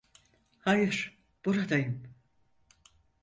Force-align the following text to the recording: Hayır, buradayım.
Hayır, 0.59 1.17
buradayım. 1.45 2.15